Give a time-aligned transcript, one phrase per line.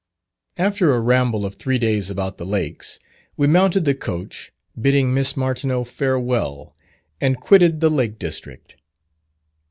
[0.57, 2.97] After a ramble of three days about the lakes,
[3.37, 6.75] we mounted the coach, bidding Miss Martineau farewell,
[7.21, 8.73] and quitted the lake district.